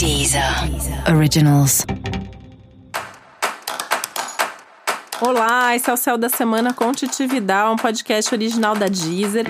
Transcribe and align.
Deezer 0.00 0.42
Originals. 1.14 1.84
Olá, 5.20 5.76
esse 5.76 5.90
é 5.90 5.92
o 5.92 5.96
Céu 5.98 6.16
da 6.16 6.30
Semana 6.30 6.72
com 6.72 6.90
Titividade, 6.90 7.70
um 7.70 7.76
podcast 7.76 8.34
original 8.34 8.74
da 8.74 8.86
Deezer. 8.86 9.44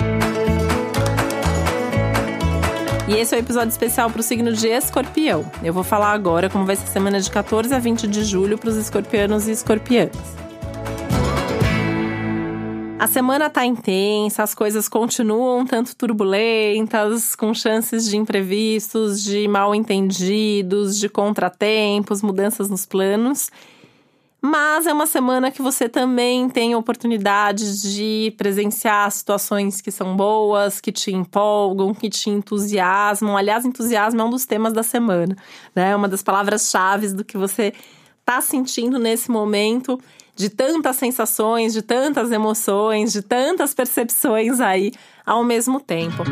E 3.06 3.12
esse 3.14 3.32
é 3.32 3.38
o 3.38 3.40
um 3.40 3.44
episódio 3.44 3.68
especial 3.68 4.10
para 4.10 4.18
o 4.18 4.24
signo 4.24 4.52
de 4.52 4.66
Escorpião. 4.66 5.48
Eu 5.62 5.72
vou 5.72 5.84
falar 5.84 6.10
agora 6.10 6.50
como 6.50 6.66
vai 6.66 6.74
ser 6.74 6.82
a 6.82 6.88
semana 6.88 7.20
de 7.20 7.30
14 7.30 7.72
a 7.72 7.78
20 7.78 8.08
de 8.08 8.24
julho 8.24 8.58
para 8.58 8.70
os 8.70 8.76
escorpianos 8.76 9.46
e 9.46 9.52
escorpianas. 9.52 10.49
A 13.00 13.06
semana 13.06 13.48
tá 13.48 13.64
intensa, 13.64 14.42
as 14.42 14.54
coisas 14.54 14.86
continuam 14.86 15.64
tanto 15.64 15.96
turbulentas, 15.96 17.34
com 17.34 17.54
chances 17.54 18.06
de 18.06 18.18
imprevistos, 18.18 19.22
de 19.22 19.48
mal 19.48 19.74
entendidos, 19.74 20.98
de 20.98 21.08
contratempos, 21.08 22.20
mudanças 22.20 22.68
nos 22.68 22.84
planos. 22.84 23.50
Mas 24.38 24.86
é 24.86 24.92
uma 24.92 25.06
semana 25.06 25.50
que 25.50 25.62
você 25.62 25.88
também 25.88 26.50
tem 26.50 26.74
oportunidade 26.74 27.80
de 27.80 28.34
presenciar 28.36 29.10
situações 29.10 29.80
que 29.80 29.90
são 29.90 30.14
boas, 30.14 30.78
que 30.78 30.92
te 30.92 31.10
empolgam, 31.10 31.94
que 31.94 32.10
te 32.10 32.28
entusiasmam. 32.28 33.34
Aliás, 33.34 33.64
entusiasmo 33.64 34.20
é 34.20 34.24
um 34.24 34.30
dos 34.30 34.44
temas 34.44 34.74
da 34.74 34.82
semana, 34.82 35.34
né? 35.74 35.92
É 35.92 35.96
uma 35.96 36.06
das 36.06 36.22
palavras-chave 36.22 37.08
do 37.14 37.24
que 37.24 37.38
você 37.38 37.72
está 38.20 38.42
sentindo 38.42 38.98
nesse 38.98 39.30
momento 39.30 39.98
de 40.40 40.48
tantas 40.48 40.96
sensações, 40.96 41.74
de 41.74 41.82
tantas 41.82 42.32
emoções, 42.32 43.12
de 43.12 43.20
tantas 43.20 43.74
percepções 43.74 44.58
aí 44.58 44.90
ao 45.26 45.44
mesmo 45.44 45.78
tempo. 45.78 46.22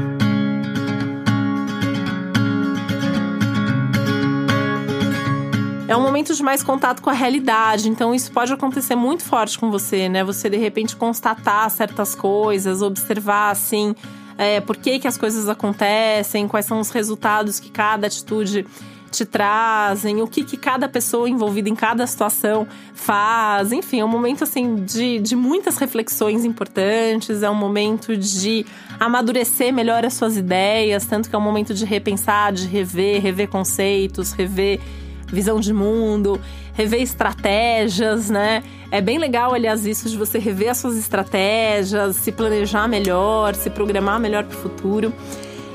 É 5.86 5.94
um 5.94 6.00
momento 6.00 6.34
de 6.34 6.42
mais 6.42 6.62
contato 6.62 7.02
com 7.02 7.10
a 7.10 7.12
realidade, 7.12 7.90
então 7.90 8.14
isso 8.14 8.32
pode 8.32 8.50
acontecer 8.50 8.94
muito 8.94 9.22
forte 9.22 9.58
com 9.58 9.70
você, 9.70 10.08
né? 10.08 10.24
Você 10.24 10.48
de 10.48 10.56
repente 10.56 10.96
constatar 10.96 11.68
certas 11.70 12.14
coisas, 12.14 12.80
observar 12.80 13.50
assim, 13.50 13.94
é, 14.38 14.58
por 14.58 14.78
que, 14.78 14.98
que 14.98 15.06
as 15.06 15.18
coisas 15.18 15.50
acontecem, 15.50 16.48
quais 16.48 16.64
são 16.64 16.80
os 16.80 16.88
resultados 16.88 17.60
que 17.60 17.70
cada 17.70 18.06
atitude 18.06 18.66
te 19.10 19.24
trazem, 19.24 20.22
o 20.22 20.26
que, 20.26 20.44
que 20.44 20.56
cada 20.56 20.88
pessoa 20.88 21.28
envolvida 21.28 21.68
em 21.68 21.74
cada 21.74 22.06
situação 22.06 22.66
faz. 22.94 23.72
Enfim, 23.72 24.00
é 24.00 24.04
um 24.04 24.08
momento 24.08 24.44
assim 24.44 24.76
de, 24.84 25.18
de 25.18 25.34
muitas 25.34 25.78
reflexões 25.78 26.44
importantes, 26.44 27.42
é 27.42 27.50
um 27.50 27.54
momento 27.54 28.16
de 28.16 28.64
amadurecer 29.00 29.72
melhor 29.72 30.04
as 30.04 30.14
suas 30.14 30.36
ideias, 30.36 31.06
tanto 31.06 31.28
que 31.28 31.34
é 31.34 31.38
um 31.38 31.42
momento 31.42 31.74
de 31.74 31.84
repensar, 31.84 32.52
de 32.52 32.66
rever, 32.66 33.20
rever 33.22 33.48
conceitos, 33.48 34.32
rever 34.32 34.80
visão 35.26 35.60
de 35.60 35.72
mundo, 35.72 36.40
rever 36.72 37.02
estratégias, 37.02 38.30
né? 38.30 38.62
É 38.90 39.00
bem 39.00 39.18
legal, 39.18 39.52
aliás, 39.52 39.84
isso 39.84 40.08
de 40.08 40.16
você 40.16 40.38
rever 40.38 40.70
as 40.70 40.78
suas 40.78 40.96
estratégias, 40.96 42.16
se 42.16 42.32
planejar 42.32 42.88
melhor, 42.88 43.54
se 43.54 43.68
programar 43.68 44.18
melhor 44.18 44.44
para 44.44 44.56
o 44.56 44.60
futuro. 44.60 45.12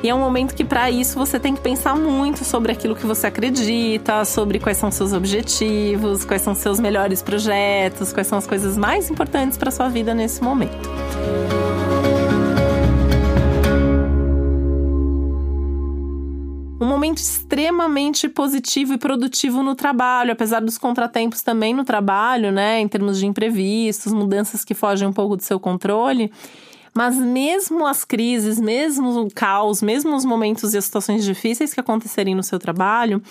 E 0.03 0.09
é 0.09 0.13
um 0.13 0.19
momento 0.19 0.53
que, 0.53 0.65
para 0.65 0.91
isso, 0.91 1.17
você 1.17 1.39
tem 1.39 1.55
que 1.55 1.61
pensar 1.61 1.95
muito 1.95 2.43
sobre 2.43 2.73
aquilo 2.73 2.93
que 2.93 3.05
você 3.05 3.27
acredita, 3.27 4.25
sobre 4.25 4.59
quais 4.59 4.77
são 4.77 4.91
seus 4.91 5.13
objetivos, 5.13 6.25
quais 6.25 6.41
são 6.41 6.53
seus 6.53 6.77
melhores 6.77 7.21
projetos, 7.21 8.11
quais 8.11 8.27
são 8.27 8.37
as 8.37 8.45
coisas 8.45 8.77
mais 8.77 9.09
importantes 9.09 9.57
para 9.57 9.71
sua 9.71 9.87
vida 9.87 10.13
nesse 10.13 10.43
momento. 10.43 10.89
um 16.81 16.85
momento 16.85 17.19
extremamente 17.19 18.27
positivo 18.27 18.91
e 18.91 18.97
produtivo 18.97 19.63
no 19.63 19.73
trabalho, 19.73 20.33
apesar 20.33 20.59
dos 20.59 20.77
contratempos 20.77 21.41
também 21.41 21.73
no 21.73 21.85
trabalho, 21.85 22.51
né, 22.51 22.81
em 22.81 22.87
termos 22.89 23.17
de 23.17 23.25
imprevistos, 23.25 24.11
mudanças 24.11 24.65
que 24.65 24.73
fogem 24.73 25.07
um 25.07 25.13
pouco 25.13 25.37
do 25.37 25.43
seu 25.43 25.61
controle. 25.61 26.29
Mas 26.93 27.15
mesmo 27.17 27.87
as 27.87 28.05
crises, 28.05 28.59
mesmo 28.59 29.21
o 29.21 29.33
caos, 29.33 29.81
mesmo 29.81 30.15
os 30.15 30.23
momentos 30.23 30.73
e 30.73 30.77
as 30.77 30.85
situações 30.85 31.25
difíceis 31.25 31.73
que 31.73 31.79
acontecerem 31.79 32.35
no 32.35 32.43
seu 32.43 32.59
trabalho, 32.59 33.21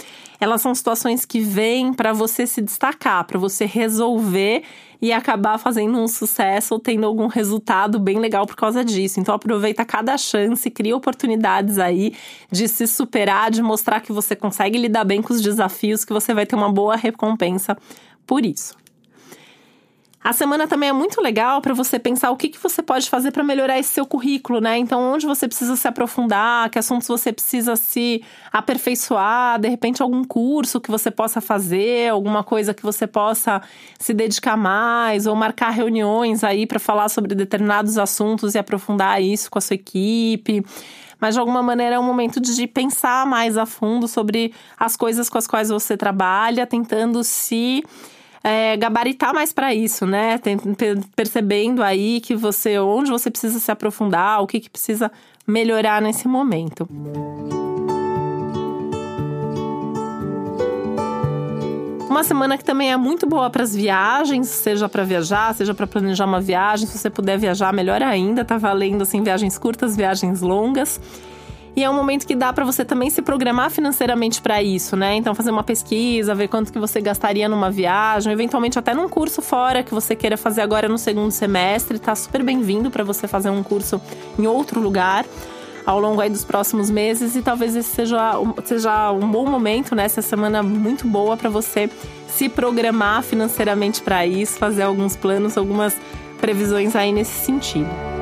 elas 0.41 0.61
são 0.61 0.75
situações 0.75 1.25
que 1.25 1.39
vêm 1.39 1.95
para 1.95 2.13
você 2.13 2.45
se 2.45 2.61
destacar, 2.61 3.25
para 3.25 3.39
você 3.39 3.65
resolver 3.65 4.65
e 5.01 5.13
acabar 5.13 5.59
fazendo 5.59 5.97
um 5.99 6.09
sucesso 6.09 6.75
ou 6.75 6.81
tendo 6.81 7.07
algum 7.07 7.29
resultado 7.29 8.01
bem 8.01 8.19
legal 8.19 8.47
por 8.47 8.57
causa 8.57 8.85
disso. 8.85 9.21
Então 9.21 9.35
aproveita 9.35 9.85
cada 9.85 10.19
chance, 10.19 10.69
cria 10.69 10.97
oportunidades 10.97 11.79
aí 11.79 12.15
de 12.51 12.67
se 12.67 12.89
superar, 12.89 13.51
de 13.51 13.63
mostrar 13.63 14.01
que 14.01 14.13
você 14.13 14.35
consegue 14.35 14.77
lidar 14.77 15.05
bem 15.05 15.23
com 15.23 15.33
os 15.33 15.41
desafios, 15.41 16.05
que 16.05 16.13
você 16.13 16.35
vai 16.35 16.47
ter 16.47 16.57
uma 16.57 16.73
boa 16.73 16.97
recompensa 16.97 17.77
por 18.27 18.45
isso. 18.45 18.82
A 20.25 20.33
semana 20.33 20.69
também 20.69 20.89
é 20.89 20.93
muito 20.93 21.21
legal 21.21 21.61
para 21.61 21.75
você 21.75 21.99
pensar 21.99 22.31
o 22.31 22.37
que, 22.37 22.49
que 22.49 22.59
você 22.63 22.81
pode 22.81 23.11
fazer 23.11 23.33
para 23.33 23.43
melhorar 23.43 23.77
esse 23.81 23.89
seu 23.89 24.07
currículo, 24.07 24.61
né? 24.61 24.79
Então, 24.79 25.03
onde 25.13 25.27
você 25.27 25.49
precisa 25.49 25.75
se 25.75 25.89
aprofundar, 25.89 26.71
que 26.71 26.79
assuntos 26.79 27.09
você 27.09 27.33
precisa 27.33 27.75
se 27.75 28.23
aperfeiçoar, 28.53 29.59
de 29.59 29.69
repente 29.69 30.01
algum 30.01 30.23
curso 30.23 30.81
que 30.81 30.93
você 30.93 31.11
possa 31.11 31.41
fazer, 31.41 32.11
alguma 32.11 32.45
coisa 32.45 32.73
que 32.73 32.85
você 32.85 33.05
possa 33.05 33.61
se 33.99 34.15
dedicar 34.15 34.57
mais, 34.57 35.27
ou 35.27 35.35
marcar 35.35 35.71
reuniões 35.71 36.45
aí 36.45 36.69
para 36.69 36.79
falar 36.79 37.09
sobre 37.09 37.35
determinados 37.35 37.99
assuntos 37.99 38.55
e 38.55 38.59
aprofundar 38.59 39.21
isso 39.21 39.51
com 39.51 39.59
a 39.59 39.63
sua 39.63 39.75
equipe 39.75 40.65
mas 41.21 41.35
de 41.35 41.41
alguma 41.41 41.63
maneira 41.63 41.95
é 41.95 41.99
um 42.01 42.03
momento 42.03 42.41
de 42.41 42.67
pensar 42.67 43.25
mais 43.25 43.57
a 43.57 43.65
fundo 43.65 44.09
sobre 44.09 44.53
as 44.77 44.97
coisas 44.97 45.31
com 45.31 45.39
as 45.39 45.47
quais 45.47 45.69
você 45.69 45.97
trabalha, 45.97 46.67
tentando 46.67 47.23
se 47.23 47.85
é, 48.43 48.77
gabaritar 48.77 49.35
mais 49.35 49.53
para 49.53 49.75
isso, 49.75 50.07
né? 50.07 50.39
Tem, 50.39 50.59
percebendo 51.15 51.83
aí 51.83 52.21
que 52.21 52.35
você, 52.35 52.79
onde 52.79 53.11
você 53.11 53.31
precisa 53.31 53.59
se 53.59 53.71
aprofundar, 53.71 54.43
o 54.43 54.47
que, 54.47 54.61
que 54.61 54.71
precisa 54.71 55.11
melhorar 55.47 56.03
nesse 56.03 56.27
momento. 56.27 56.89
Uma 62.09 62.25
semana 62.25 62.59
que 62.59 62.65
também 62.65 62.93
é 62.93 62.97
muito 62.97 63.27
boa 63.27 63.49
para 63.49 63.63
as 63.63 63.75
viagens, 63.75 64.47
seja 64.47 64.87
para 64.87 65.03
viajar, 65.03 65.55
seja 65.55 65.73
para 65.73 65.87
planejar 65.87 66.27
uma 66.27 66.41
viagem. 66.41 66.87
Se 66.87 66.99
você 66.99 67.09
puder 67.09 67.39
viajar, 67.39 67.73
melhor 67.73 68.03
ainda. 68.03 68.45
Tá 68.45 68.59
valendo 68.59 69.03
assim 69.03 69.23
viagens 69.23 69.57
curtas, 69.57 69.97
viagens 69.97 70.43
longas. 70.43 71.01
E 71.75 71.83
é 71.83 71.89
um 71.89 71.95
momento 71.95 72.27
que 72.27 72.35
dá 72.35 72.53
para 72.53 72.65
você 72.65 72.85
também 72.85 73.09
se 73.09 73.23
programar 73.23 73.71
financeiramente 73.71 74.43
para 74.43 74.63
isso, 74.63 74.95
né? 74.95 75.15
Então 75.15 75.35
fazer 75.35 75.51
uma 75.51 75.63
pesquisa, 75.63 76.35
ver 76.35 76.49
quanto 76.49 76.73
que 76.73 76.79
você 76.79 77.01
gastaria 77.01 77.49
numa 77.49 77.71
viagem, 77.71 78.31
eventualmente 78.31 78.79
até 78.79 78.93
num 78.93 79.09
curso 79.09 79.41
fora 79.41 79.83
que 79.83 79.95
você 79.95 80.15
queira 80.15 80.37
fazer 80.37 80.61
agora 80.61 80.87
no 80.89 80.99
segundo 80.99 81.31
semestre, 81.31 81.99
tá 81.99 82.15
super 82.15 82.43
bem-vindo 82.43 82.91
para 82.91 83.03
você 83.03 83.27
fazer 83.27 83.49
um 83.49 83.63
curso 83.63 84.01
em 84.39 84.47
outro 84.47 84.81
lugar 84.81 85.25
ao 85.85 85.99
longo 85.99 86.21
aí 86.21 86.31
dos 86.31 86.45
próximos 86.45 86.91
meses 86.91 87.35
e 87.35 87.43
talvez 87.43 87.75
esse 87.75 87.89
seja, 87.89 88.33
seja 88.65 89.11
um 89.11 89.29
bom 89.31 89.47
momento, 89.47 89.95
né? 89.95 90.05
Essa 90.05 90.23
semana 90.23 90.63
muito 90.63 91.07
boa 91.07 91.37
para 91.37 91.51
você 91.51 91.91
se 92.29 92.49
programar 92.49 93.23
financeiramente 93.23 94.03
para 94.03 94.27
isso, 94.27 94.59
fazer 94.59 94.83
alguns 94.83 95.17
planos, 95.17 95.57
algumas 95.57 95.97
previsões 96.41 96.95
aí 96.95 97.13
nesse 97.13 97.45
sentido. 97.45 98.22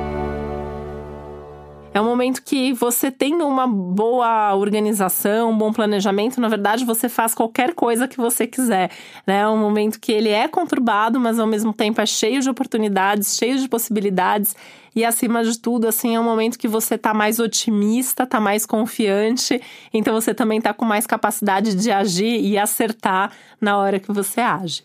É 1.93 2.01
um 2.01 2.05
momento 2.05 2.43
que 2.45 2.73
você 2.73 3.11
tendo 3.11 3.45
uma 3.45 3.67
boa 3.67 4.55
organização, 4.55 5.51
um 5.51 5.59
bom 5.59 5.73
planejamento, 5.73 6.41
na 6.41 6.49
verdade 6.49 6.85
você 6.85 7.09
faz 7.09 7.35
qualquer 7.35 7.75
coisa 7.75 8.07
que 8.07 8.17
você 8.17 8.47
quiser, 8.47 8.93
né? 9.27 9.41
É 9.41 9.49
um 9.49 9.59
momento 9.59 9.99
que 9.99 10.13
ele 10.13 10.29
é 10.29 10.47
conturbado, 10.47 11.19
mas 11.19 11.41
ao 11.41 11.49
mesmo 11.49 11.73
tempo 11.73 12.01
é 12.01 12.07
cheio 12.07 12.41
de 12.41 12.49
oportunidades, 12.49 13.37
cheio 13.37 13.59
de 13.59 13.69
possibilidades 13.69 14.55
e 14.95 15.05
acima 15.05 15.43
de 15.43 15.59
tudo, 15.59 15.89
assim, 15.89 16.15
é 16.15 16.21
um 16.21 16.25
momento 16.25 16.61
que 16.61 16.69
você 16.69 16.97
tá 16.97 17.13
mais 17.13 17.41
otimista, 17.41 18.25
tá 18.25 18.39
mais 18.41 18.65
confiante, 18.65 19.61
então 19.93 20.15
você 20.15 20.33
também 20.33 20.61
tá 20.61 20.73
com 20.73 20.85
mais 20.85 21.09
capacidade 21.09 21.75
de 21.75 21.91
agir 21.91 22.41
e 22.41 22.57
acertar 22.57 23.33
na 23.61 23.77
hora 23.77 23.99
que 23.99 24.13
você 24.13 24.41
age. 24.41 24.85